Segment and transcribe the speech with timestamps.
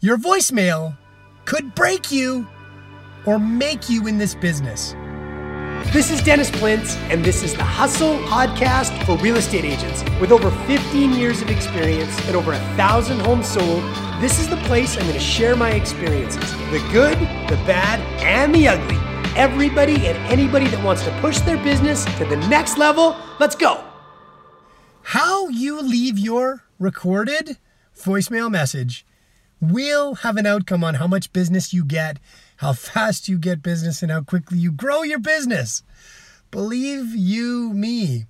[0.00, 0.96] Your voicemail
[1.44, 2.46] could break you
[3.26, 4.92] or make you in this business.
[5.92, 10.04] This is Dennis Plintz, and this is the Hustle Podcast for real estate agents.
[10.20, 13.82] With over 15 years of experience and over a thousand homes sold,
[14.20, 17.18] this is the place I'm going to share my experiences the good,
[17.48, 18.98] the bad, and the ugly.
[19.36, 23.82] Everybody and anybody that wants to push their business to the next level, let's go.
[25.02, 27.58] How you leave your recorded
[27.96, 29.04] voicemail message
[29.60, 32.18] will have an outcome on how much business you get,
[32.56, 35.82] how fast you get business, and how quickly you grow your business.
[36.50, 38.26] Believe you me.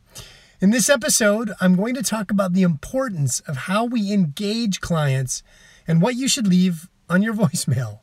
[0.60, 5.42] In this episode, I'm going to talk about the importance of how we engage clients
[5.86, 8.00] and what you should leave on your voicemail.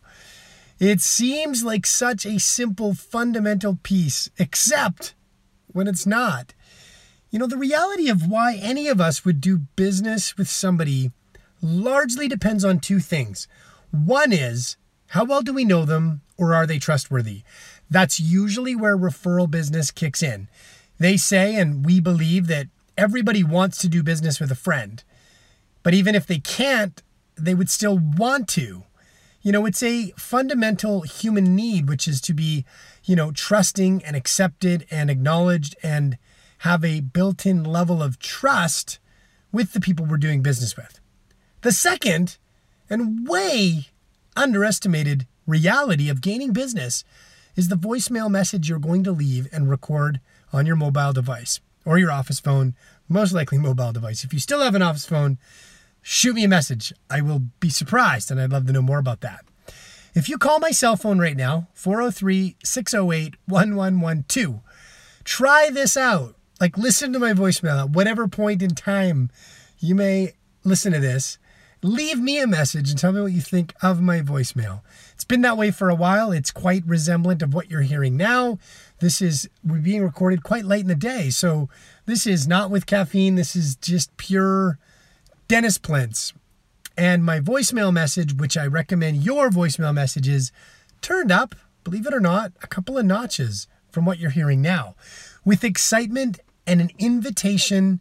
[0.80, 5.16] It seems like such a simple, fundamental piece, except
[5.68, 6.54] when it's not.
[7.30, 11.12] You know, the reality of why any of us would do business with somebody
[11.66, 13.48] largely depends on two things.
[13.92, 17.41] One is how well do we know them or are they trustworthy?
[17.90, 20.48] That's usually where referral business kicks in.
[20.99, 25.04] They say, and we believe, that everybody wants to do business with a friend.
[25.84, 27.02] But even if they can't,
[27.36, 28.84] they would still want to.
[29.41, 32.66] You know, it's a fundamental human need, which is to be,
[33.04, 36.18] you know, trusting and accepted and acknowledged and
[36.60, 38.98] have a built in level of trust
[39.52, 40.99] with the people we're doing business with.
[41.66, 42.38] The second
[42.91, 43.88] and way
[44.35, 47.04] underestimated reality of gaining business
[47.55, 50.20] is the voicemail message you're going to leave and record
[50.54, 52.76] on your mobile device or your office phone,
[53.10, 54.24] most likely mobile device.
[54.24, 55.40] If you still have an office phone,
[56.04, 56.93] shoot me a message.
[57.10, 59.43] I will be surprised and I'd love to know more about that.
[60.13, 64.59] If you call my cell phone right now, 403 608 1112,
[65.24, 66.36] try this out.
[66.62, 69.31] Like, listen to my voicemail at whatever point in time
[69.80, 71.40] you may listen to this
[71.86, 74.81] leave me a message and tell me what you think of my voicemail.
[75.14, 76.31] It's been that way for a while.
[76.31, 78.58] It's quite resemblant of what you're hearing now.
[79.00, 81.30] This is we're being recorded quite late in the day.
[81.30, 81.70] So
[82.06, 83.36] this is not with caffeine.
[83.36, 84.80] This is just pure
[85.48, 86.34] Dennis Plintz.
[86.98, 90.52] And my voicemail message, which I recommend your voicemail messages,
[91.02, 94.96] turned up, believe it or not, a couple of notches from what you're hearing now.
[95.44, 98.00] With excitement and an invitation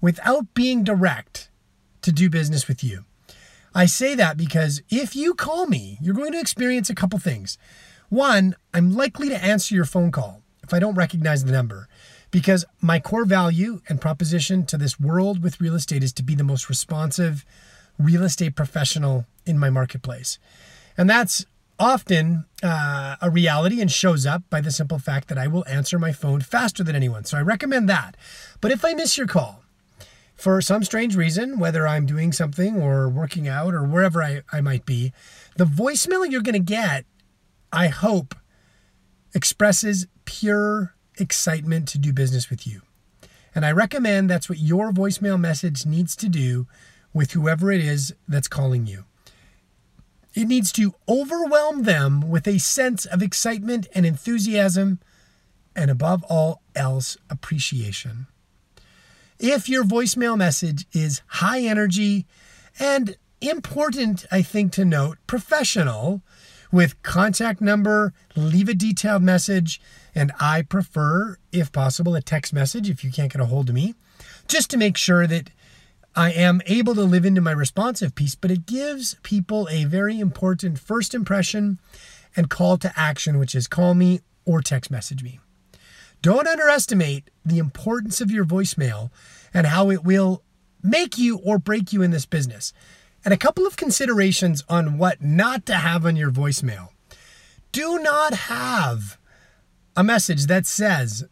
[0.00, 1.50] without being direct
[2.02, 3.04] to do business with you.
[3.76, 7.58] I say that because if you call me, you're going to experience a couple things.
[8.08, 11.86] One, I'm likely to answer your phone call if I don't recognize the number
[12.30, 16.34] because my core value and proposition to this world with real estate is to be
[16.34, 17.44] the most responsive
[17.98, 20.38] real estate professional in my marketplace.
[20.96, 21.44] And that's
[21.78, 25.98] often uh, a reality and shows up by the simple fact that I will answer
[25.98, 27.26] my phone faster than anyone.
[27.26, 28.16] So I recommend that.
[28.62, 29.65] But if I miss your call,
[30.36, 34.60] for some strange reason, whether I'm doing something or working out or wherever I, I
[34.60, 35.12] might be,
[35.56, 37.06] the voicemail you're going to get,
[37.72, 38.34] I hope,
[39.34, 42.82] expresses pure excitement to do business with you.
[43.54, 46.66] And I recommend that's what your voicemail message needs to do
[47.14, 49.04] with whoever it is that's calling you.
[50.34, 55.00] It needs to overwhelm them with a sense of excitement and enthusiasm,
[55.74, 58.26] and above all else, appreciation.
[59.38, 62.26] If your voicemail message is high energy
[62.78, 66.22] and important, I think to note, professional,
[66.72, 69.80] with contact number, leave a detailed message,
[70.14, 73.74] and I prefer, if possible, a text message if you can't get a hold of
[73.74, 73.94] me,
[74.48, 75.50] just to make sure that
[76.14, 80.18] I am able to live into my responsive piece, but it gives people a very
[80.18, 81.78] important first impression
[82.34, 85.40] and call to action, which is call me or text message me.
[86.26, 89.10] Don't underestimate the importance of your voicemail
[89.54, 90.42] and how it will
[90.82, 92.72] make you or break you in this business.
[93.24, 96.88] And a couple of considerations on what not to have on your voicemail.
[97.70, 99.18] Do not have
[99.96, 101.22] a message that says,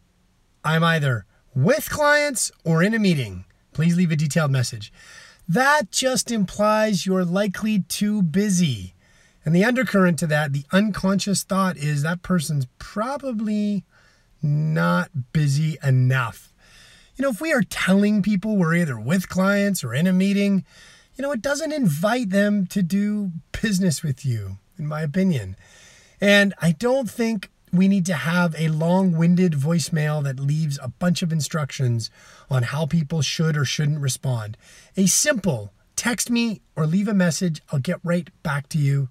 [0.63, 3.43] I'm either with clients or in a meeting.
[3.73, 4.93] Please leave a detailed message.
[5.45, 8.93] That just implies you're likely too busy.
[9.43, 13.83] And the undercurrent to that, the unconscious thought is that person's probably
[14.45, 16.53] not busy enough.
[17.15, 20.65] You know, if we are telling people we're either with clients or in a meeting,
[21.15, 23.31] you know, it doesn't invite them to do
[23.61, 25.55] business with you, in my opinion.
[26.19, 30.89] And I don't think we need to have a long winded voicemail that leaves a
[30.89, 32.09] bunch of instructions
[32.49, 34.57] on how people should or shouldn't respond.
[34.95, 39.09] A simple text me or leave a message, I'll get right back to you.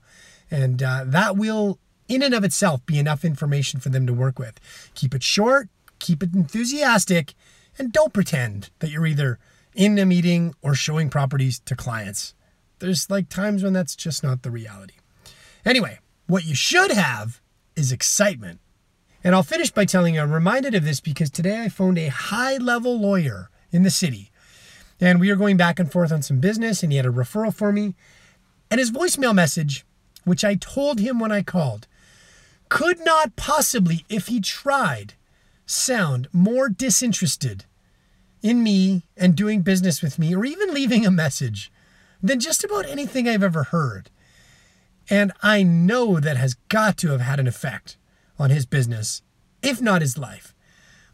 [0.51, 1.79] And uh, that will
[2.09, 4.61] in and of itself be enough information for them to work with.
[4.95, 5.69] Keep it short,
[5.99, 7.35] keep it enthusiastic,
[7.79, 9.39] and don't pretend that you're either
[9.75, 12.35] in a meeting or showing properties to clients.
[12.81, 14.95] there's like times when that's just not the reality.
[15.65, 17.41] Anyway, what you should have
[17.77, 18.61] is excitement.
[19.23, 22.09] And I'll finish by telling you I'm reminded of this because today I phoned a
[22.09, 24.31] high level lawyer in the city.
[25.01, 27.55] And we were going back and forth on some business, and he had a referral
[27.55, 27.95] for me.
[28.71, 29.85] And his voicemail message,
[30.25, 31.87] which I told him when I called,
[32.75, 35.15] could not possibly, if he tried,
[35.65, 37.67] sound more disinterested
[38.43, 41.71] in me and doing business with me, or even leaving a message,
[42.21, 44.11] than just about anything I've ever heard.
[45.09, 47.97] And I know that has got to have had an effect
[48.41, 49.23] on his business,
[49.63, 50.53] if not his life.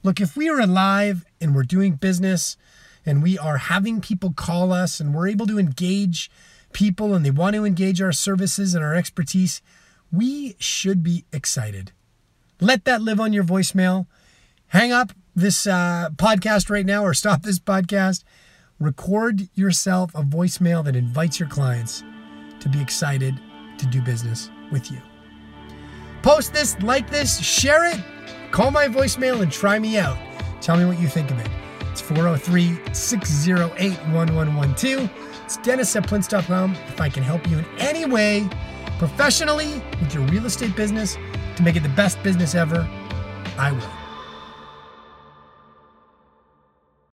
[0.03, 2.57] Look, if we are alive and we're doing business
[3.05, 6.31] and we are having people call us and we're able to engage
[6.73, 9.61] people and they want to engage our services and our expertise,
[10.13, 11.93] we should be excited.
[12.61, 14.07] Let that live on your voicemail.
[14.69, 18.25] Hang up this uh, podcast right now or stop this podcast.
[18.79, 22.03] Record yourself a voicemail that invites your clients
[22.61, 23.39] to be excited
[23.79, 24.99] to do business with you.
[26.23, 28.01] Post this, like this, share it,
[28.51, 30.19] call my voicemail and try me out.
[30.61, 31.49] Tell me what you think of it.
[31.91, 35.11] It's 403 608 1112.
[35.45, 36.73] It's Dennis at Plintz.com.
[36.89, 38.49] If I can help you in any way,
[39.01, 41.17] professionally, with your real estate business,
[41.57, 42.87] to make it the best business ever,
[43.57, 44.00] I will.